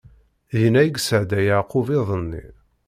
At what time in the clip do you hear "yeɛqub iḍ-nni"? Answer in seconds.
1.41-2.45